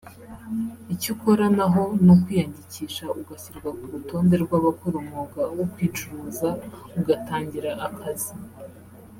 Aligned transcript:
icyo 0.93 1.09
ukora 1.15 1.45
naho 1.57 1.83
ni 2.03 2.11
ukwiyandikisha 2.15 3.05
ugashyirwa 3.19 3.69
ku 3.77 3.85
rutonde 3.93 4.35
rw’ 4.43 4.51
abakora 4.59 4.95
umwuga 5.01 5.41
wo 5.57 5.65
kwicuruza 5.71 6.49
ugatangira 6.99 7.71
akazi 7.87 8.33